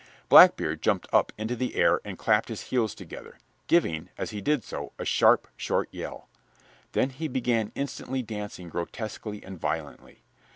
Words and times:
Blackbeard 0.29 0.81
jumped 0.81 1.05
up 1.13 1.31
into 1.37 1.55
the 1.55 1.75
air 1.75 2.01
and 2.03 2.17
clapped 2.17 2.49
his 2.49 2.69
heels 2.69 2.95
together, 2.95 3.37
giving, 3.67 4.09
as 4.17 4.31
he 4.31 4.41
did 4.41 4.63
so, 4.63 4.93
a 4.97 5.05
sharp, 5.05 5.47
short 5.55 5.89
yell. 5.91 6.27
Then 6.93 7.11
he 7.11 7.27
began 7.27 7.71
instantly 7.75 8.23
dancing 8.23 8.67
grotesquely 8.67 9.43
and 9.43 9.59
violently. 9.59 10.23